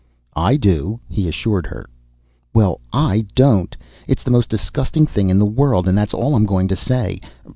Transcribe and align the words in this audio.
"I 0.35 0.57
do," 0.57 0.99
he 1.07 1.27
assured 1.27 1.67
her. 1.67 1.87
"Well, 2.55 2.81
I 2.91 3.27
don't! 3.35 3.77
It's 4.07 4.23
the 4.23 4.31
most 4.31 4.49
disgusting 4.49 5.05
thing 5.05 5.29
in 5.29 5.37
the 5.37 5.45
world, 5.45 5.87
and 5.87 5.95
that's 5.95 6.15
all 6.15 6.33
I'm 6.35 6.47
going 6.47 6.67
to 6.69 6.75
say. 6.75 7.21